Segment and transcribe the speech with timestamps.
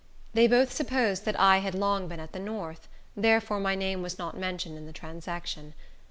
[0.33, 4.17] They both supposed that I had long been at the north, therefore my name was
[4.17, 5.75] not mentioned in the transaction.